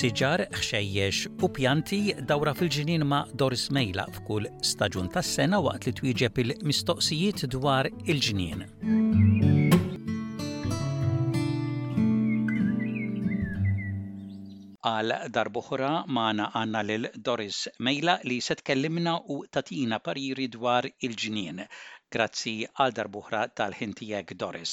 siġar, 0.00 0.40
xejjex 0.64 1.26
u 1.44 1.48
pjanti 1.52 1.98
dawra 2.28 2.54
fil-ġinin 2.56 3.02
ma' 3.10 3.26
Doris 3.40 3.66
Mejla 3.76 4.06
f'kull 4.14 4.46
staġun 4.68 5.10
tas-sena 5.12 5.58
waqt 5.66 5.84
li 5.88 5.92
twieġeb 5.98 6.40
il-mistoqsijiet 6.42 7.42
dwar 7.54 7.90
il 8.10 8.22
ġinin 8.26 8.64
għal 14.88 15.12
darbuħra 15.36 15.92
maħna 16.16 16.46
għanna 16.56 16.84
lil 16.88 17.08
Doris 17.28 17.66
Mejla 17.84 18.16
li 18.30 18.40
se 18.48 18.56
tkellimna 18.62 19.18
u 19.36 19.42
tatina 19.52 20.00
pariri 20.06 20.48
dwar 20.56 20.88
il 21.04 21.12
ġinin 21.24 21.66
Grazzi 22.10 22.52
għal 22.82 22.94
darbuħra 22.98 23.40
tal-ħintijek 23.58 24.32
Doris. 24.42 24.72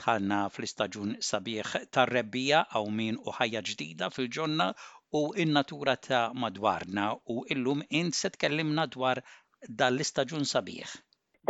Tħanna 0.00 0.40
fl-istaġun 0.50 1.14
sabiħ 1.28 1.76
tar-rebbija 1.96 2.58
għaw 2.76 2.90
min 2.98 3.16
u 3.24 3.32
ħajja 3.38 3.62
ġdida 3.70 4.10
fil-ġonna 4.16 4.66
u 5.16 5.22
in-natura 5.46 5.94
ta' 6.08 6.20
madwarna 6.42 7.06
u 7.36 7.44
illum 7.56 7.80
int 8.02 8.16
se 8.18 8.30
tkellimna 8.36 8.84
dwar 8.98 9.22
dal-istaġun 9.80 10.44
sabieħ. 10.50 10.90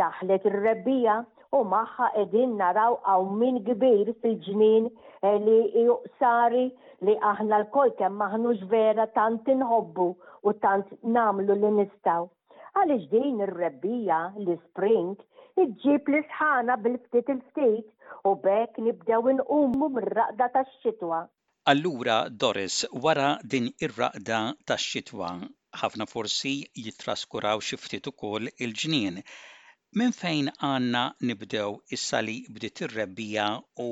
Daħlet 0.03 0.47
ir-rebbija 0.53 1.17
u 1.55 1.61
maħħa 1.75 2.09
edin 2.23 2.55
naraw 2.63 2.95
għaw 3.03 3.27
min 3.49 3.59
kbir 3.67 4.13
fil-ġnien 4.23 4.87
eh, 4.87 5.37
li 5.47 5.59
juqsari 5.89 6.63
li 7.09 7.19
aħna 7.33 7.59
l-kol 7.65 7.91
kem 7.99 8.15
maħnux 8.23 8.69
vera 8.71 9.09
tant 9.19 9.51
inħobbu 9.57 10.07
u 10.47 10.55
tant 10.63 10.95
namlu 11.19 11.59
li 11.59 11.73
nistaw. 11.81 12.29
Għalix 12.75 13.05
din 13.11 13.37
ir-rebbija 13.39 14.17
li 14.45 14.55
spring 14.65 15.21
iġġib 15.63 16.09
l 16.13 16.17
sħana 16.29 16.73
bil-ftit 16.85 17.29
il-ftit 17.33 18.07
u 18.29 18.31
bekk 18.45 18.79
nibdew 18.87 19.29
inqumu 19.33 19.87
mir-raqda 19.97 20.47
tax-xitwa. 20.55 21.19
Allura 21.73 22.17
Doris 22.41 22.75
wara 23.05 23.29
din 23.53 23.69
ir-raqda 23.87 24.39
tax-xitwa 24.71 25.29
ħafna 25.81 26.07
forsi 26.13 26.51
jitraskuraw 26.87 27.63
xi 27.67 27.79
ftit 27.85 28.11
ukoll 28.11 28.51
il-ġnien. 28.67 29.21
Minn 30.01 30.17
fejn 30.19 30.51
għanna 30.71 31.03
nibdew 31.31 31.71
issa 31.97 32.19
li 32.27 32.37
bdiet 32.57 32.83
ir-rebbija 32.87 33.47
u 33.87 33.89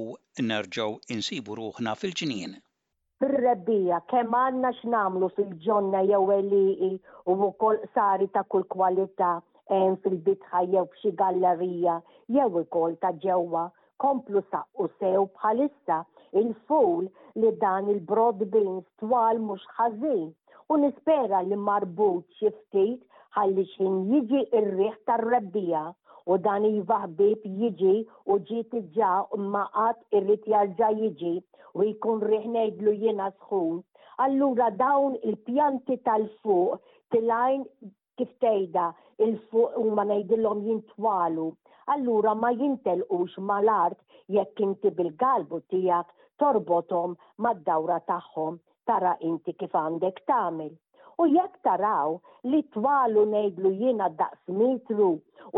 nerġgħu 0.52 1.00
insibu 1.16 1.56
ruħna 1.61 1.95
fil-ġnien 2.03 2.59
fil-rebbija, 3.23 3.97
kemm 4.11 4.34
għandna 4.45 4.69
x'namlu 4.81 5.30
fil-ġonna 5.39 6.02
jew 6.09 6.39
li 6.52 6.89
u 7.31 7.36
wkoll 7.45 7.80
sari 7.95 8.28
ta' 8.36 8.44
kull 8.52 8.66
kwalità 8.75 9.30
fil-bitħa 9.72 10.61
jew 10.72 10.80
f'xi 10.86 11.11
gallerija 11.19 11.94
jew 12.33 12.47
ukoll 12.64 12.95
ta' 13.03 13.11
ġewwa 13.25 13.61
komplu 14.03 14.42
saqqu 14.52 14.88
sew 15.00 15.28
bħalissa 15.38 16.00
il-full 16.42 17.08
li 17.44 17.52
dan 17.61 17.88
il 17.94 18.02
beans 18.09 18.86
twal 19.03 19.39
mhux 19.45 19.64
ħażin 19.78 20.28
u 20.69 20.73
nispera 20.81 21.39
li 21.47 21.56
marbut 21.69 22.25
xi 22.39 22.50
ftit 22.58 23.02
ħalli 23.38 23.66
xin 23.69 23.95
jiġi 24.11 24.41
ir-riħ 24.59 24.95
tar-rebbija 25.11 25.86
u 26.34 26.38
dan 26.50 26.66
iva 26.72 27.00
ħbib 27.08 27.41
jiġi 27.61 27.95
u 28.28 28.34
ġiet 28.52 28.72
ġa 28.97 29.14
maqat 29.56 30.00
irrid 30.19 30.44
jarġa' 30.56 30.91
jiġi 31.00 31.36
u 31.80 31.88
jkun 31.94 32.22
riħ 32.31 32.45
ngħidlu 32.56 32.91
jiena 33.03 33.31
sħun. 33.41 33.81
Allura 34.23 34.69
dawn 34.81 35.16
il-pjanti 35.25 35.97
tal-fuq 36.06 36.80
tilajn 37.16 37.64
kif 38.17 38.31
tejda 38.45 38.86
il-fuq 39.25 39.78
u 39.83 39.89
ma 39.97 40.03
nejdillom 40.09 40.59
jintwalu. 40.67 41.45
Allura 41.94 42.33
ma 42.42 42.52
jintelqux 42.59 43.31
mal-art 43.50 44.00
jekk 44.36 44.59
inti 44.66 44.92
bil-galbu 45.00 45.58
tijak 45.72 46.14
torbotom 46.41 47.17
mad-dawra 47.45 47.97
tagħhom 48.12 48.59
tara 48.91 49.16
inti 49.31 49.53
kif 49.63 49.75
għandek 49.81 50.22
tamil. 50.31 50.72
U 51.22 51.24
jekk 51.31 51.59
taraw 51.68 52.16
li 52.51 52.62
twalu 52.75 53.24
nejdlu 53.34 53.72
jiena 53.81 54.07
daqs 54.22 54.44
mitru 54.62 55.09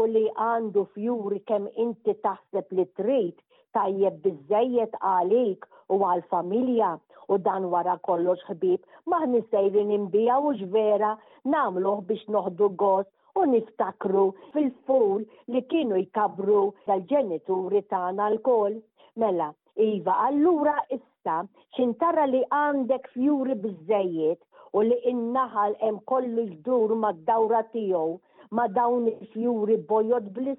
u 0.03 0.07
li 0.16 0.25
għandu 0.47 0.83
fjuri 0.95 1.39
kem 1.51 1.69
inti 1.85 2.16
taħseb 2.27 2.75
li 2.79 2.87
trid 3.01 3.37
tajjeb 3.77 4.19
bizzejiet 4.25 4.95
għalik 5.13 5.67
u 5.95 5.99
għal-familja 6.09 6.91
u 7.33 7.37
dan 7.45 7.65
wara 7.73 7.95
kollox 8.07 8.43
ħbib 8.49 9.11
maħni 9.11 9.39
sejrin 9.53 9.87
nimbija 9.91 10.37
u 10.47 10.51
vera 10.73 11.11
namluħ 11.53 12.01
biex 12.09 12.29
noħdu 12.35 12.67
gost 12.83 13.11
u 13.41 13.45
niftakru 13.53 14.25
fil-ful 14.55 15.15
li 15.55 15.61
kienu 15.71 15.97
jkabru 16.03 16.63
tal-ġenituri 16.89 17.81
tagħna 17.93 18.27
l-kol. 18.33 18.75
Mela, 19.19 19.49
Iva, 19.89 20.13
allura 20.27 20.73
issa 20.97 21.37
xintara 21.77 22.23
li 22.31 22.39
għandek 22.57 23.09
fjuri 23.15 23.55
bizzejiet 23.63 24.39
u 24.75 24.83
li 24.89 24.97
innaħal 25.11 25.75
hemm 25.81 25.99
kollu 26.07 26.97
ma 27.01 27.11
d 27.15 27.25
dawra 27.29 27.63
tiegħu 27.73 28.19
ma 28.55 28.65
dawn 28.77 29.09
fjuri 29.33 29.77
bojod 29.89 30.31
bl 30.37 30.53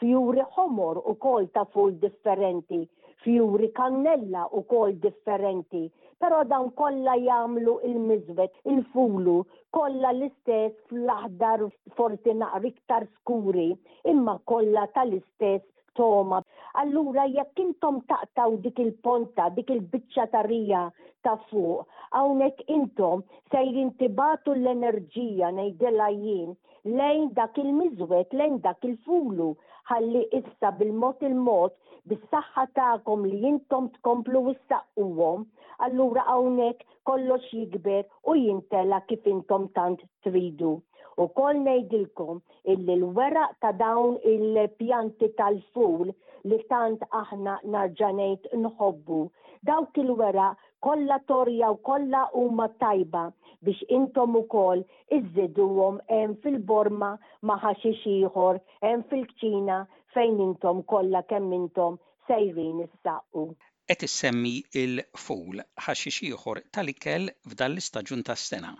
fjuri 0.00 0.42
ħomor 0.56 0.96
u 1.10 1.12
kol 1.24 1.46
ta' 1.54 1.66
ful 1.74 1.92
differenti 2.04 2.80
fjuri 3.22 3.68
kannella 3.76 4.46
u 4.58 4.62
kol 4.66 4.92
differenti, 5.00 5.88
pero 6.18 6.44
dan 6.44 6.70
kolla 6.78 7.14
jamlu 7.18 7.76
il-mizvet, 7.86 8.54
il-fulu, 8.70 9.40
kolla 9.74 10.10
l-istess 10.14 10.74
fl-aħdar 10.90 11.64
forti 11.98 12.32
riktar 12.34 12.64
iktar 12.70 13.04
skuri, 13.18 13.70
imma 14.04 14.38
kolla 14.44 14.86
tal-istess 14.94 15.62
toma. 15.94 16.40
Allura 16.74 17.26
jekk 17.28 17.58
intom 17.60 18.02
taqtaw 18.10 18.56
dik 18.64 18.78
il-ponta, 18.78 19.48
dik 19.50 19.70
il-biċċa 19.70 20.26
tarija 20.32 20.88
ta' 21.22 21.36
fuq, 21.50 21.86
hawnhekk 22.14 22.62
intom 22.68 23.22
sejrin 23.52 23.92
tibatu 24.00 24.54
l-enerġija 24.56 25.50
nejdela 25.54 26.10
jien 26.14 26.54
lejn 26.84 27.28
dak 27.36 27.58
il 27.62 27.70
mizwet 27.74 28.32
lejn 28.34 28.56
dak 28.64 28.82
il-fulu, 28.86 29.52
ħalli 29.90 30.22
issa 30.34 30.70
bil-mod 30.80 31.18
il-mod 31.28 31.74
bis-saħħa 32.10 32.62
tagħkom 32.76 33.26
li 33.32 33.40
intom 33.50 33.88
tkomplu 33.98 34.40
wissaquhom, 34.48 35.44
allura 35.86 36.24
hawnhekk 36.32 36.86
kollox 37.08 37.52
jikber 37.52 38.06
u 38.26 38.34
jintela 38.38 39.02
kif 39.10 39.26
intom 39.30 39.68
tant 39.76 40.02
tridu. 40.26 40.74
U 41.20 41.26
koll 41.36 41.58
ngħidilkom 41.66 42.40
illi 42.72 42.94
l-weraq 42.98 43.54
ta' 43.62 43.74
dawn 43.82 44.16
il-pjanti 44.32 45.28
tal-ful 45.38 46.12
li 46.50 46.58
tant 46.72 47.04
aħna 47.22 47.58
narġanejt 47.72 48.48
nħobbu. 48.58 49.20
Dawk 49.62 49.98
il-wera 50.02 50.48
kolla 50.82 51.20
torja 51.30 51.68
u 51.70 51.76
kolla 51.86 52.24
huma 52.34 52.66
tajba 52.82 53.28
biex 53.62 53.84
intom 53.96 54.40
ukoll 54.40 54.80
iżiduhom 55.16 56.00
hemm 56.10 56.32
fil-borma 56.42 57.12
ma' 57.46 57.60
ħaxix 57.62 58.02
ieħor, 58.16 58.58
hemm 58.82 59.04
fil-kċina 59.12 59.76
fejn 60.14 60.40
intom 60.48 60.82
kollha 60.92 61.22
kemm 61.30 61.52
intom 61.58 61.94
sejrin 62.28 62.80
issaqqu. 62.86 63.44
Qed 63.90 64.04
issemmi 64.06 64.54
il-ful 64.82 65.60
ħaxix 65.86 66.20
ieħor 66.28 66.60
tal-ikel 66.76 67.28
f'dan 67.52 67.74
l-istaġun 67.76 68.26
tas-sena 68.28 68.72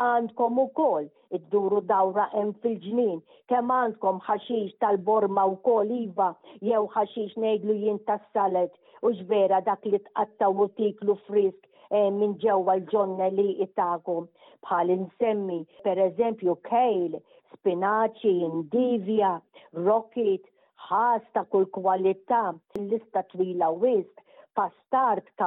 għandkom 0.00 0.58
u 0.62 0.62
kol 0.78 1.06
id-duru 1.36 1.82
dawra 1.88 2.22
hemm 2.32 2.52
fil-ġnien, 2.62 3.18
kemm 3.52 3.72
għandkom 3.76 4.20
ħaxix 4.24 4.78
tal-borma 4.80 5.42
u 5.52 5.58
kol 5.66 5.90
iva, 5.92 6.30
jew 6.64 6.80
ħaxix 6.94 7.34
nejdlu 7.42 7.74
jien 7.82 7.98
tas-salet, 8.08 8.72
u 9.04 9.10
ġvera 9.18 9.58
dak 9.66 9.84
li 9.92 10.00
tqattaw 10.06 10.56
u 10.64 10.70
tiklu 10.78 11.18
frisk 11.26 11.60
eh, 11.92 12.08
minn 12.16 12.32
ġewwa 12.40 12.78
l-ġonna 12.78 13.28
li 13.36 13.44
itakom. 13.66 14.30
Bħal 14.64 14.94
insemmi, 14.96 15.58
per 15.84 16.00
eżempju, 16.08 16.56
kejl, 16.70 17.20
spinaċi, 17.58 18.34
indivja, 18.48 19.34
rocket, 19.84 20.48
ħass 20.90 21.26
ta' 21.36 21.44
kull 21.50 21.66
kwalità, 21.70 22.38
lista 22.78 23.22
twila 23.30 23.68
wisq, 23.70 24.22
pastart 24.58 25.28
ta' 25.38 25.46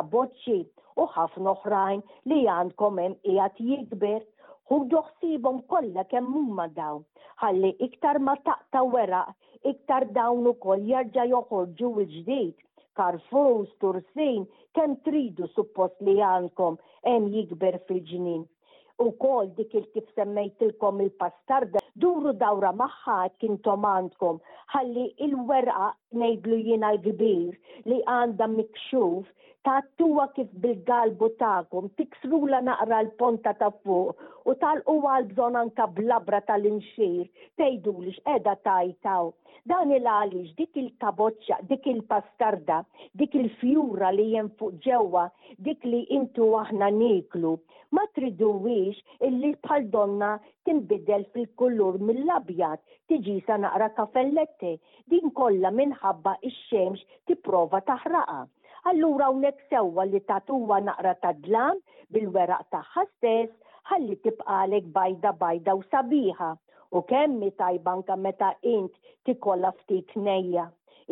u 0.95 1.07
ħafna 1.15 1.51
oħrajn 1.51 2.03
li 2.31 2.43
għandkom 2.47 2.99
hemm 3.03 3.17
qiegħed 3.25 3.59
jikber 3.67 4.23
u 4.73 4.77
doħsibhom 4.93 5.61
kollha 5.67 6.05
kemm 6.13 6.31
huma 6.43 6.67
dawn. 6.77 7.03
Ħalli 7.43 7.73
iktar 7.87 8.21
ma 8.23 8.37
taqta 8.47 8.83
weraq, 8.93 9.33
iktar 9.73 10.07
dawn 10.15 10.47
ukoll 10.53 10.85
jerġa' 10.87 11.27
joħorġu 11.33 11.91
l-ġdid 11.97 12.55
karfus, 12.95 13.67
Stursin, 13.75 14.45
kemm 14.77 14.95
tridu 15.03 15.47
suppost 15.57 15.99
li 16.05 16.19
għandkom, 16.21 16.77
hemm 17.09 17.27
jikber 17.35 17.81
fil-ġinin. 17.89 18.45
Ukoll 19.03 19.49
dik 19.57 19.73
il-kif 19.75 20.07
semmejtilkom 20.15 21.01
il-pastarda 21.03 21.82
duru 21.99 22.33
dawra 22.43 22.71
maħħa 22.77 23.17
kintom 23.41 23.83
għandkom 23.89 24.39
ħalli 24.73 25.03
il-werqa 25.27 25.89
nejdlu 26.23 26.57
jina 26.69 26.93
l-kbir 26.95 27.91
li 27.91 27.99
għanda 28.15 28.47
mikxuf 28.57 29.29
tattuwa 29.63 30.25
kif 30.35 30.49
bil-galbu 30.63 31.27
ta'kom, 31.41 31.85
tiksrula 31.99 32.59
naqra 32.67 32.97
l-ponta 33.05 33.53
ta' 33.59 33.69
fuq 33.83 34.23
u 34.47 34.55
tal 34.63 34.81
u 34.91 34.95
għal 35.11 35.27
bżon 35.29 35.57
anka 35.59 35.85
blabra 35.99 36.41
tal-inxir, 36.49 37.21
tejdu 37.61 37.93
lix 38.05 38.17
edha 38.35 38.57
tajtaw. 38.67 39.31
Dan 39.71 39.93
il-għalix, 39.95 40.49
dik 40.59 40.75
il-kaboċċa, 40.83 41.61
dik 41.69 41.87
il-pastarda, 41.91 42.81
dik 43.21 43.37
il-fjura 43.39 44.09
li 44.11 44.25
jen 44.33 44.49
fuq 44.59 44.81
ġewa, 44.83 45.23
dik 45.69 45.87
li 45.87 46.01
intu 46.17 46.49
aħna 46.61 46.89
niklu. 46.97 47.53
Ma 47.95 48.03
triduwix 48.17 48.99
illi 49.29 49.53
bħal 49.63 49.85
donna 49.93 50.33
timbidel 50.67 51.23
fil-kullur 51.35 52.01
mill-abjad, 52.09 52.83
tiġi 53.07 53.37
sa 53.47 53.55
naqra 53.63 53.87
kafellette, 54.01 54.73
din 55.13 55.31
kolla 55.39 55.71
minħabba 55.79 56.35
ix-xemx 56.51 57.07
tipprova 57.31 57.79
taħraqa 57.91 58.41
Allura 58.89 59.25
hawnhekk 59.27 59.59
sewwa 59.69 60.03
li 60.05 60.19
tatuwa 60.29 60.77
naqra 60.87 61.13
tadlan 61.23 61.77
bil-weraq 62.13 62.63
tagħha 62.75 63.03
stess 63.11 63.53
ħalli 63.91 64.17
tibqalek 64.25 64.89
bajda 64.97 65.31
bajda 65.43 65.75
u 65.79 65.83
sabiħa 65.93 66.49
u 66.99 67.03
kemmi 67.13 67.51
tajbanka 67.63 68.17
meta 68.25 68.49
int 68.75 68.99
tikolla 69.29 69.71
ftit 69.79 70.15
nejja. 70.27 70.65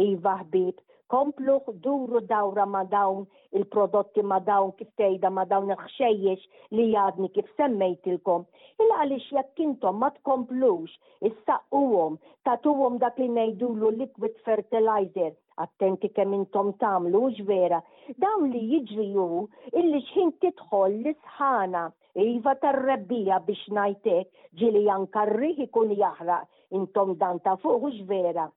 Iva 0.08 0.34
ħbib, 0.44 0.84
komplu 1.12 1.60
duru 1.84 2.20
dawra 2.28 2.66
ma 2.66 2.84
dawn 2.88 3.26
il-prodotti 3.60 4.22
ma 4.32 4.40
dawn 4.48 4.70
kif 4.80 4.92
tejda 5.00 5.30
ma 5.38 5.44
dawn 5.52 5.68
il-ħxejjex 5.74 6.46
li 6.78 6.86
jadni 6.94 7.28
kif 7.36 7.50
semmejtilkom. 7.58 8.46
Il 8.86 8.94
għalix 8.98 9.28
jekk 9.38 9.60
intom 9.66 10.00
ma 10.06 10.10
tkomplux 10.16 10.94
issaqquhom 11.30 12.16
saqquhom 12.16 12.16
tatuhom 12.48 12.96
dak 13.04 13.20
li 13.20 13.28
ngħidulu 13.34 13.90
liquid 13.98 14.38
fertilizer 14.48 15.36
attenti 15.66 16.12
kemm 16.16 16.38
intom 16.40 16.72
tamlu 16.84 17.26
vera 17.52 17.82
dawn 18.26 18.48
li 18.56 18.64
jiġri 18.72 19.10
illi 19.12 20.04
xħin 20.12 20.32
titħol 20.46 20.96
l-sħana 21.04 21.84
Iva 22.22 22.52
tar-rebbija 22.64 23.36
biex 23.48 23.68
najtek 23.76 24.42
ġili 24.60 24.82
jankarriħ 24.88 25.62
ikun 25.68 25.94
jahra 26.02 26.42
intom 26.80 27.14
dan 27.22 27.40
ta' 27.46 27.54
fuq 27.64 27.88
vera 28.10 28.48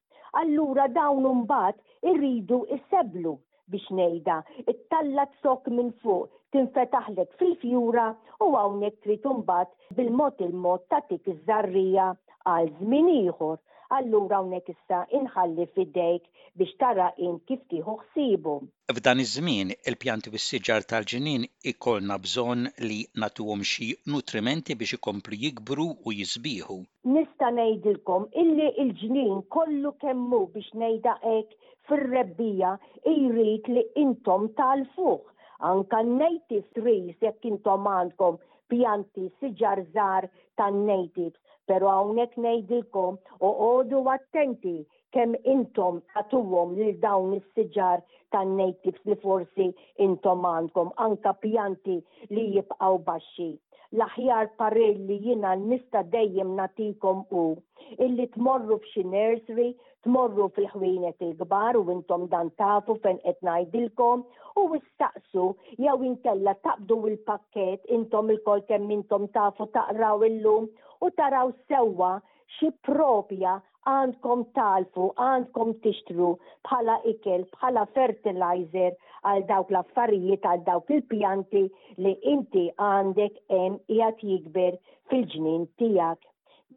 allura 0.43 0.87
dawn 0.99 1.27
mbagħad 1.43 1.81
irridu 2.13 2.59
iseblu 2.77 3.35
biex 3.75 3.89
nejda. 3.99 4.37
it 4.73 4.81
tallat 4.93 5.33
sok 5.43 5.71
minn 5.77 5.93
fuq 6.03 6.35
tinfetaħlek 6.55 7.39
fil-fjura 7.41 8.09
u 8.47 8.51
hawnhekk 8.59 9.03
trid 9.07 9.29
imbagħad 9.35 9.95
bil-mod 10.01 10.45
il-mod 10.49 10.87
tik 11.09 11.31
iż-żarrija 11.35 12.09
għal 12.53 12.75
żmien 12.81 13.11
ieħor 13.19 13.59
allura 13.93 14.37
hawnhekk 14.41 14.71
issa 14.73 15.01
inħalli 15.19 15.65
fidejk 15.75 16.25
biex 16.61 16.77
tara 16.83 17.09
in 17.27 17.35
kif 17.51 17.61
tiħu 17.73 17.95
ħsibu. 18.03 18.55
F'dan 18.93 19.21
iż-żmien 19.25 19.73
il-pjanti 19.75 20.31
bis 20.35 20.47
siġar 20.53 20.87
tal 20.89 21.07
ġinin 21.13 21.45
ikollna 21.73 22.19
bżonn 22.25 22.69
li 22.89 23.01
natuhom 23.25 23.65
xi 23.73 23.91
nutrimenti 24.15 24.77
biex 24.83 24.97
ikomplu 25.01 25.39
jikbru 25.45 25.87
u 26.07 26.17
jisbiħu. 26.21 26.79
Nista' 27.17 27.51
ngħidilkom 27.59 28.29
illi 28.45 28.71
il 28.85 28.95
ġnien 29.03 29.43
kollu 29.57 29.95
kemmu 30.05 30.43
biex 30.57 30.73
ngħidha 30.81 31.19
hekk 31.27 31.61
fir-rebbija 31.91 32.75
jrid 33.09 33.71
li 33.75 33.87
intom 34.05 34.49
tal-fuq 34.61 35.29
anka 35.73 36.03
native 36.09 36.65
trees 36.77 37.15
jekk 37.25 37.45
intom 37.53 37.87
għandkom 37.97 38.41
pjanti 38.73 39.29
siġar 39.41 39.85
żgħar 39.91 40.31
tan-natives 40.59 41.39
pero 41.69 41.89
hawnhekk 41.91 42.35
ngħidilkom 42.45 43.15
oqogħdu 43.51 44.01
attenti 44.15 44.75
kemm 45.17 45.37
intom 45.55 46.01
għatuwom 46.21 46.75
lil 46.81 46.91
dawn 47.05 47.37
is-siġar 47.39 48.03
tan-natives 48.35 49.07
li 49.09 49.17
forsi 49.25 49.69
intom 50.09 50.45
għandkom 50.51 50.93
anka 51.07 51.37
pjanti 51.45 51.97
li 52.33 52.47
jibqgħu 52.57 52.99
baxxi. 53.09 53.49
L-aħjar 53.95 54.49
parir 54.59 54.97
li 55.09 55.19
jina 55.23 55.55
nista 55.63 56.03
dejjem 56.17 56.55
natikom 56.59 57.25
u 57.43 57.45
illi 58.07 58.27
tmorru 58.37 58.81
f'xi 58.85 59.05
nursery 59.15 59.71
tmorru 60.05 60.47
fil-ħwienet 60.57 61.25
il-kbar 61.27 61.77
u 61.81 61.85
intom 61.95 62.25
dan 62.33 62.49
tafu 62.61 62.95
fejn 63.05 63.21
qed 63.25 63.39
ngħidilkom 63.49 64.25
u 64.61 64.65
istaqsu 64.79 65.45
jew 65.85 65.95
inkella 66.09 66.55
taqdu 66.67 66.99
il-pakket 67.11 67.89
intom 67.99 68.33
il-kol 68.35 68.63
kemm 68.71 68.93
intom 68.99 69.25
tafu 69.39 69.67
taqraw 69.79 70.25
illum 70.29 70.67
u 71.05 71.11
taraw 71.21 71.53
sewwa 71.71 72.11
xi 72.59 72.69
propja 72.89 73.57
għandkom 73.93 74.43
talfu, 74.57 75.07
għandkom 75.25 75.73
tixtru 75.85 76.29
bħala 76.69 76.99
ikel, 77.13 77.43
bħala 77.57 77.83
fertilizer 77.97 78.95
għal 79.29 79.43
dawk 79.51 79.73
l-affarijiet, 79.73 80.45
għal 80.53 80.63
dawk 80.69 80.93
il-pjanti 80.97 81.65
li 82.05 82.15
inti 82.35 82.67
għandek 82.91 83.43
hemm 83.53 83.81
qiegħed 83.91 84.25
jikber 84.31 84.79
fil-ġnien 85.11 85.67
tiegħek 85.83 86.31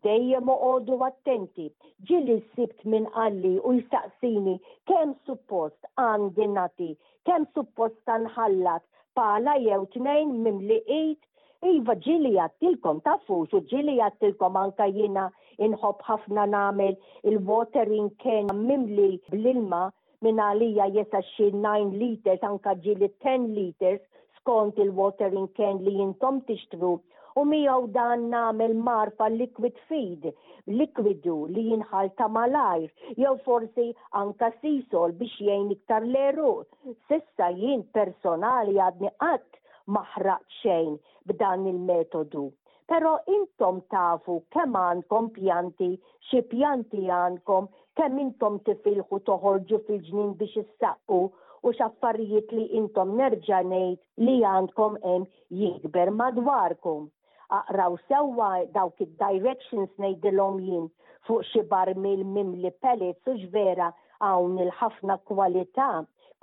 dejjem 0.05 0.49
uqodu 0.53 0.95
attenti. 1.05 1.65
Ġili 2.09 2.33
sibt 2.55 2.83
minn 2.93 3.07
għalli 3.21 3.53
u 3.65 3.71
jistaqsini 3.77 4.53
kemm 4.91 5.13
suppost 5.29 5.79
għandi 6.03 6.47
nati, 6.57 6.89
kemm 7.29 7.47
suppost 7.55 7.97
tanħallat 8.09 8.85
pala 9.21 9.55
jew 9.67 9.85
tnejn 9.97 10.35
mimliqit 10.47 11.21
Iva 11.67 11.93
ġili 12.05 12.35
għattilkom 12.41 12.99
tafux 13.05 13.53
u 13.55 13.59
ġili 13.71 13.93
għattilkom 14.07 14.57
anka 14.61 14.85
jina 14.97 15.23
inħob 15.67 16.03
ħafna 16.09 16.43
namel 16.53 16.93
il-watering 17.31 18.11
can 18.25 18.51
mimli 18.59 19.07
bl-ilma 19.31 19.79
minn 20.25 20.41
għalija 20.43 20.85
jessa 20.99 21.23
xie 21.33 21.47
9 21.63 21.97
liters 22.03 22.45
anka 22.51 22.75
ġili 22.85 23.09
10 23.25 23.49
liters 23.57 24.03
skont 24.37 24.77
il-watering 24.85 25.49
can 25.57 25.81
li 25.87 25.97
jintom 25.97 26.43
tixtru 26.51 26.93
u 27.37 27.41
miegħu 27.49 27.87
dan 27.95 28.21
nagħmel 28.33 28.71
marfa 28.87 29.25
liquid 29.31 29.77
feed, 29.87 30.23
likwidu 30.79 31.33
li 31.53 31.63
jinħal 31.71 32.07
ta' 32.19 32.29
malajr, 32.37 32.87
jew 33.21 33.33
forsi 33.47 33.85
anka 34.21 34.49
sisol 34.61 35.13
biex 35.19 35.35
jgħin 35.45 35.67
iktar 35.75 36.05
leru. 36.15 36.53
Sissa 37.11 37.51
jien 37.59 37.83
personali 37.97 38.77
għadni 38.85 39.11
qatt 39.23 39.59
maħraq 39.85 40.45
xejn 40.61 40.95
b'dan 41.31 41.67
il-metodu. 41.73 42.45
Pero 42.89 43.11
intom 43.35 43.81
tafu 43.93 44.37
kemm 44.55 44.79
għandkom 44.87 45.25
pjanti, 45.37 45.89
xi 46.31 46.41
pjanti 46.55 47.03
għandkom, 47.19 47.67
kemm 47.99 48.21
intom 48.25 48.55
tifilħu 48.69 49.19
toħorġu 49.29 49.83
fil-ġnien 49.89 50.33
biex 50.41 50.63
issaqqu 50.65 51.21
u 51.67 51.75
xaffarijiet 51.77 52.55
li 52.57 52.65
intom 52.81 53.13
nerġa' 53.21 53.61
ngħid 53.69 54.25
li 54.25 54.39
għandkom 54.55 54.99
hemm 55.03 55.29
jikber 55.61 56.15
madwarkom 56.23 57.05
aqraw 57.55 57.95
sewwa 58.09 58.49
dawk 58.75 58.99
id-directions 59.05 59.89
ngħidilhom 60.03 60.57
jien 60.67 60.87
fuq 61.27 61.45
xi 61.51 61.61
barmil 61.73 62.23
mimli 62.37 62.71
pellets 62.85 63.29
u 63.33 63.37
ġvera 63.43 63.91
hawn 64.25 64.57
il-ħafna 64.65 65.15
kwalità 65.29 65.87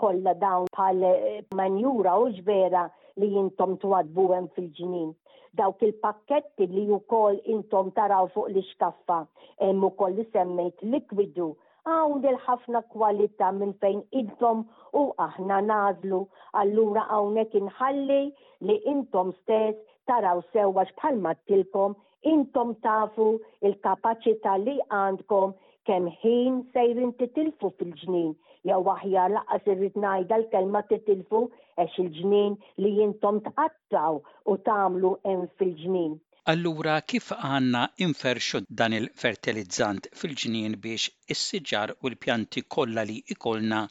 kollha 0.04 0.32
dawn 0.44 0.70
pal 0.76 1.04
eh, 1.08 1.44
manjura 1.60 2.14
u 2.24 2.30
ġvera 2.38 2.86
li 3.20 3.28
jintom 3.34 3.76
twadbu 3.82 4.26
fil-ġinin. 4.56 5.12
Dawk 5.58 5.84
il-pakketti 5.86 6.66
li 6.72 6.82
wkoll 6.90 7.36
intom 7.54 7.92
taraw 7.94 8.26
fuq 8.34 8.48
li 8.56 8.62
xkaffa 8.72 9.18
hemm 9.60 9.84
ukoll 9.86 10.16
li 10.18 10.24
semmejt 10.32 10.80
likwidu 10.82 11.50
hawn 11.84 12.24
il-ħafna 12.26 12.80
kwalità 12.96 13.52
minn 13.52 13.76
fejn 13.84 14.00
intom 14.22 14.64
u 14.98 15.04
aħna 15.28 15.60
nazlu. 15.68 16.24
Allura 16.62 17.04
hawnhekk 17.12 17.60
inħalli 17.60 18.22
li 18.68 18.80
intom 18.96 19.30
stess 19.42 19.76
taraw 20.10 20.40
sewwa 20.52 20.82
x'bħalma 20.90 21.30
tilkom 21.50 21.92
intom 22.32 22.72
tafu 22.86 23.26
il-kapaċità 23.68 24.56
li 24.64 24.74
għandkom 24.96 25.54
kemm 25.90 26.10
ħin 26.22 26.58
sejrin 26.76 27.14
titilfu 27.22 27.70
fil-ġnien 27.78 28.34
jew 28.72 28.82
aħjar 28.94 29.34
laqas 29.36 29.70
irrid 29.74 29.96
ngħidha 30.02 30.36
l-kelma 30.42 30.82
titilfu 30.92 31.40
għax 31.84 31.98
il-ġnien 32.04 32.56
li 32.84 32.92
intom 33.06 33.40
tqattaw 33.48 34.20
u 34.20 34.56
tagħmlu 34.68 35.10
hemm 35.30 35.48
fil-ġnien. 35.62 36.14
Allura 36.54 36.98
kif 37.10 37.30
għanna 37.38 37.84
inferxu 38.08 38.60
dan 38.82 38.96
il-fertilizzant 39.00 40.10
fil-ġnien 40.20 40.76
biex 40.86 41.08
is-siġar 41.36 41.96
u 42.02 42.12
l-pjanti 42.12 42.66
kollha 42.76 43.08
li 43.08 43.22
ikolna 43.36 43.84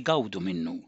igawdu 0.00 0.40
minnu? 0.48 0.78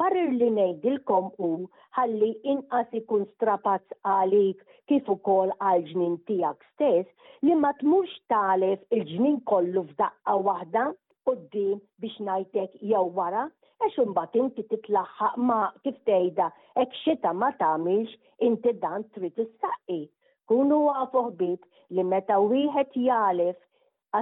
il-parir 0.00 0.30
li 0.40 0.46
ngħidilkom 0.56 1.26
hu 1.44 1.48
ħalli 1.96 2.28
inqas 2.50 2.88
ikun 2.98 3.24
strapazz 3.34 3.84
għalik 4.10 4.60
kif 4.88 5.08
ukoll 5.12 5.50
għal 5.70 5.82
ġnin 5.90 6.14
tiegħek 6.30 6.60
stess 6.72 7.06
li 7.48 7.54
ma 7.64 7.72
tmux 7.82 8.08
talef 8.32 8.80
il-ġnin 8.96 9.34
kollu 9.50 9.82
f'daqqa 9.90 10.36
waħda 10.46 10.86
qoddim 11.28 11.74
biex 12.04 12.16
ngħidlek 12.24 12.80
jew 12.94 13.02
wara 13.18 13.44
għax 13.84 14.00
imbagħad 14.06 14.40
inti 14.44 14.64
titlaħħaq 14.72 15.36
ma 15.44 15.60
kif 15.84 15.96
tgħidha 16.08 16.48
hekk 16.78 17.00
xita 17.04 17.32
ma 17.42 17.52
tamilx 17.60 18.14
inti 18.48 18.72
dan 18.80 19.04
trid 19.18 19.36
issaqqi. 19.44 20.00
Kunu 20.48 20.80
għafu 20.94 21.26
ħbib 21.28 22.00
li 22.00 22.04
meta 22.14 22.40
wieħed 22.46 22.96
jalef 22.96 23.58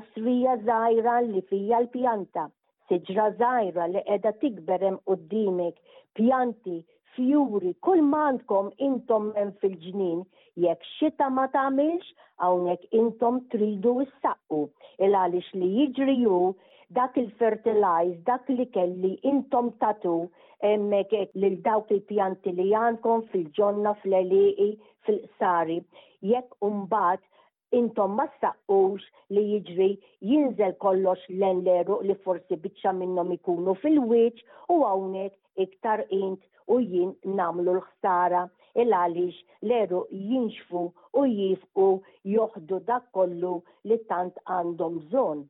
għasrija 0.01 0.59
żgħira 0.65 1.21
li 1.31 1.43
fija 1.53 1.85
l-pjanta 1.85 2.51
siġra 2.89 3.25
zaħira 3.41 3.87
li 3.95 4.01
edha 4.13 4.31
tikberem 4.43 4.95
u 5.13 5.17
d-dimek, 5.23 5.75
pjanti, 6.19 6.77
fjuri, 7.17 7.73
kull 7.87 8.03
mandkom 8.13 8.71
intom 8.89 9.27
men 9.35 9.51
fil-ġnin, 9.63 10.23
jekk 10.65 10.89
xita 10.97 11.29
ma 11.39 11.45
tamilx, 11.57 12.07
għawnek 12.41 12.87
intom 13.03 13.43
tridu 13.53 13.95
s-saqqu, 14.07 14.63
il-għalix 15.05 15.53
li 15.61 15.71
jiġri 15.77 16.17
ju 16.25 16.41
dak 16.99 17.17
il-fertilize, 17.23 18.19
dak 18.31 18.49
li 18.57 18.67
kelli 18.75 19.13
intom 19.33 19.73
tatu 19.83 20.15
emmek 20.73 21.13
lil 21.39 21.59
dawk 21.67 21.93
il-pjanti 21.99 22.55
li 22.61 22.71
jankom 22.73 23.27
fil-ġonna, 23.33 23.93
fil-eliqi, 24.03 24.71
fil-qsari. 25.07 25.81
Jekk 26.33 26.57
umbat 26.67 27.23
intom 27.77 28.15
ma 28.17 28.25
saqqux 28.43 29.03
li 29.37 29.43
jiġri 29.51 29.89
jinżel 30.29 30.73
kollox 30.85 31.21
len 31.43 31.61
leru 31.67 31.97
li 32.11 32.15
forsi 32.25 32.57
bitxa 32.65 32.93
minnom 33.01 33.33
ikunu 33.37 33.75
fil-wiċ 33.83 34.39
u 34.73 34.79
għawnek 34.89 35.65
iktar 35.65 36.05
int 36.21 36.41
u 36.73 36.79
jien 36.87 37.13
namlu 37.41 37.75
l-ħsara 37.77 38.41
il-għalix 38.85 39.37
l-eru 39.69 40.01
jinxfu 40.31 40.85
u 41.23 41.27
jifqu 41.37 41.91
joħdu 42.37 42.81
dak 42.93 43.11
kollu 43.19 43.55
li 43.91 44.01
tant 44.13 44.43
għandhom 44.59 44.99
bżon. 45.05 45.45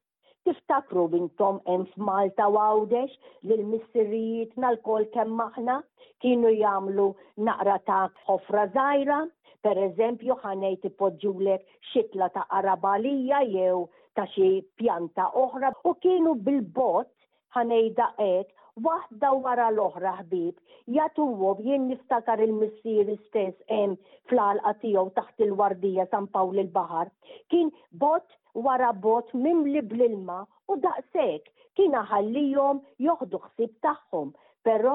Tiftakru 0.47 1.03
bintom 1.15 1.59
hemm 1.71 1.83
f'Malta 1.95 2.47
għawdex 2.51 3.35
li 3.47 3.57
l-missirijiet 3.61 4.57
nal-kol 4.65 5.07
kemm 5.17 5.35
maħna 5.43 5.81
kienu 6.25 6.51
jagħmlu 6.63 7.09
naqra 7.51 7.79
ta' 7.91 8.05
ħofra 8.29 8.65
żgħira 8.73 9.23
Per 9.67 9.79
eżempju, 9.85 10.35
ħanejt 10.45 10.85
ipoġġulek 10.88 11.62
xitla 11.93 12.29
ta' 12.35 12.45
arabalija 12.59 13.41
jew 13.55 13.81
ta' 14.19 14.27
xi 14.35 14.50
pjanta 14.81 15.27
oħra 15.43 15.73
u 15.91 15.95
kienu 16.05 16.35
bil-bot 16.49 17.11
ħanejda 17.57 18.07
qed 18.25 18.53
waħda 18.87 19.33
wara 19.45 19.67
l-oħra 19.73 20.12
ħbib 20.21 20.95
jatuwom 20.99 21.65
jien 21.67 21.88
niftakar 21.91 22.38
il-missier 22.47 23.11
stess 23.25 23.67
hemm 23.79 23.97
fl-alqa 24.31 24.77
tiegħu 24.85 25.09
taħt 25.19 25.43
il-wardija 25.49 26.07
San 26.12 26.29
Pawl 26.37 26.62
il-Baħar 26.65 27.11
kien 27.55 27.73
bot 28.05 28.38
wara 28.69 28.93
bot 29.09 29.33
mimli 29.47 29.83
bl-ilma 29.91 30.38
u 30.71 30.79
daqshekk 30.87 31.50
kien 31.81 31.99
aħallihom 32.05 32.79
joħdu 33.09 33.43
ħsieb 33.49 33.75
tagħhom. 33.88 34.31
Però 34.67 34.95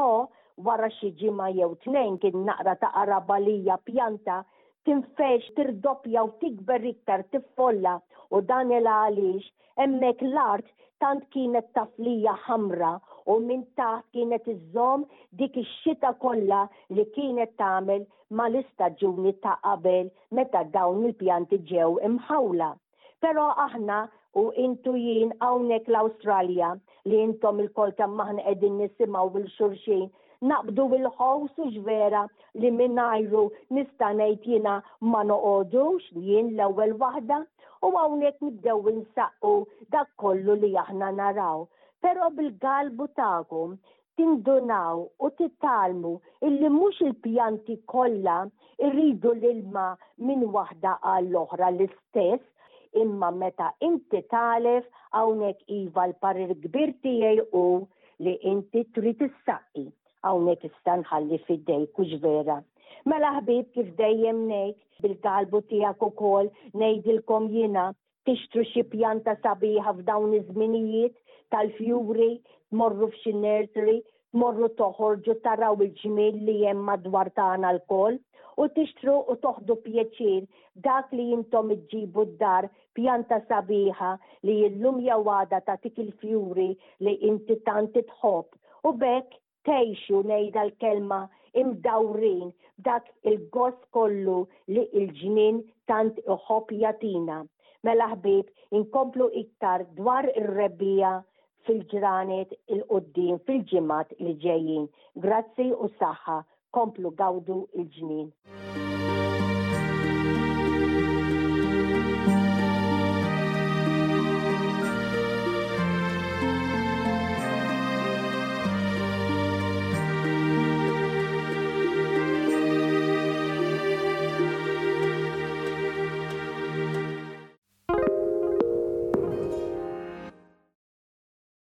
wara 0.62 0.90
xi 1.00 1.10
ġimgħa 1.20 1.46
jew 1.58 1.74
tnejn 1.86 2.18
kien 2.24 2.42
naqra 2.48 2.74
ta' 2.82 2.90
arabalija 3.02 3.78
pjanta 3.88 4.36
tinfex 4.90 5.48
tirdoppja 5.58 6.22
u 6.28 6.32
tikber 6.44 6.86
iktar 6.92 7.24
tiffolla 7.34 7.96
u 8.32 8.42
dan 8.52 8.72
il 8.78 8.90
għaliex 8.92 9.48
hemmhekk 9.82 10.22
l-art 10.30 10.68
tant 11.04 11.26
kienet 11.34 11.72
taflija 11.80 12.36
ħamra 12.46 12.92
u 13.36 13.40
minn 13.48 13.64
taħt 13.82 14.06
kienet 14.14 14.48
iżżomm 14.54 15.08
dik 15.42 15.58
ix-xita 15.64 16.14
kollha 16.22 16.62
li 16.92 17.06
kienet 17.18 17.56
tagħmel 17.64 18.06
mal-istaġuni 18.42 19.34
ta' 19.44 19.58
qabel 19.66 20.12
meta 20.40 20.62
dawn 20.76 21.06
il-pjanti 21.10 21.60
ġew 21.74 21.96
imħawla. 22.10 22.70
Pero 23.24 23.48
aħna 23.68 23.98
u 24.42 24.48
intu 24.68 24.94
jien 25.00 25.34
hawnhekk 25.42 25.90
l-Awstralja 25.94 26.72
li 27.06 27.22
intom 27.26 27.62
il-kol 27.66 27.94
kemm 28.00 28.22
aħna 28.26 28.44
qegħdin 28.48 28.78
nisimgħu 28.84 29.30
bil-xurxin 29.38 30.08
naqbdu 30.50 30.86
il-ħows 30.98 31.60
u 31.64 31.70
ġvera 31.78 32.22
li 32.64 32.70
minnajru 32.78 33.44
nistanajt 33.76 34.48
jina 34.54 34.74
ma 35.12 35.22
noqodux 35.30 36.10
jien 36.26 36.50
l-ewwel 36.56 36.92
waħda 37.04 37.38
u 37.88 37.92
hawnhekk 37.98 38.44
nibdew 38.48 38.90
insaqqu 38.94 39.52
dak 39.96 40.10
kollu 40.24 40.58
li 40.64 40.74
aħna 40.84 41.12
naraw. 41.20 41.64
Però 42.06 42.28
bil-galbu 42.40 43.08
tagħkom 43.22 43.78
tindunaw 44.20 45.06
u 45.28 45.32
titalmu 45.40 46.14
illi 46.50 46.74
mhux 46.76 47.00
il-pjanti 47.08 47.78
kollha 47.96 48.36
irridu 48.88 49.32
l-ilma 49.40 49.88
minn 50.30 50.44
waħda 50.58 50.98
għall-oħra 51.14 51.72
l-istess 51.76 53.02
imma 53.06 53.32
meta 53.40 53.72
inti 53.90 54.26
talef 54.36 54.92
hawnhekk 55.22 55.72
iva 55.80 56.08
l-parir 56.12 56.56
kbir 56.68 56.96
tiegħi 57.08 57.48
u 57.66 57.68
li 58.28 58.38
inti 58.54 58.84
trid 59.00 59.30
issaqi 59.32 59.88
hawnhekk 60.26 60.62
tista' 60.64 60.96
nħalli 61.02 61.40
fiddej 61.48 61.88
u 62.02 62.20
vera. 62.26 62.60
Mela 63.12 63.32
ħbib 63.38 63.74
kif 63.76 63.92
dejjem 64.00 64.44
ngħid 64.50 65.04
bil-talbu 65.04 65.60
tiegħek 65.72 66.04
ukoll 66.08 66.50
ngħidilkom 66.80 67.50
jina, 67.52 67.88
tixtru 68.30 68.64
xi 68.72 68.84
pjanta 68.94 69.34
sabiħa 69.44 69.94
f'dawn 69.98 70.36
iż-żminijiet 70.40 71.16
tal-fjuri, 71.52 72.30
morru 72.80 73.10
f'xi 73.12 73.34
nursery, 73.42 73.98
morru 74.40 74.70
toħorġu 74.80 75.36
taraw 75.44 75.76
il-ġmiel 75.84 76.40
li 76.48 76.58
hemm 76.70 76.88
madwar 76.88 77.28
tagħna 77.38 77.74
l-kol 77.76 78.16
u 78.62 78.68
tixtru 78.78 79.20
u 79.28 79.36
toħdu 79.44 79.76
pjaċir 79.84 80.48
dak 80.88 81.12
li 81.12 81.28
jintom 81.34 81.76
iġibu 81.76 82.24
d-dar 82.32 82.70
pjanta 82.98 83.42
sabiħa 83.50 84.16
li 84.48 84.56
jillum 84.62 85.04
jawada 85.06 85.60
ta' 85.68 85.76
tik 85.84 86.00
il-fjuri 86.08 86.72
li 87.04 87.18
inti 87.30 87.60
tanti 87.68 88.06
tħobb 88.14 88.58
u 88.90 88.96
bekk 89.04 89.40
Tejxu 89.68 90.18
nejda 90.30 90.62
l-kelma 90.68 91.20
imdawrin 91.62 92.50
dak 92.88 93.04
il-gos 93.32 93.78
kollu 93.96 94.40
li 94.74 94.84
il-ġnin 95.02 95.56
tant 95.92 96.20
uħob 96.36 96.74
jatina. 96.82 97.38
Mela 97.88 98.08
ħbib, 98.16 98.48
inkomplu 98.80 99.28
iktar 99.44 99.86
dwar 100.00 100.28
il-rebbija 100.36 101.14
fil-ġranet 101.68 102.56
il-qoddim 102.76 103.40
fil-ġimat 103.48 104.12
il-ġejjin. 104.20 104.88
Grazzi 105.28 105.70
u 105.86 105.92
saħħa, 106.04 106.40
komplu 106.80 107.14
gawdu 107.24 107.64
il-ġnin. 107.72 108.30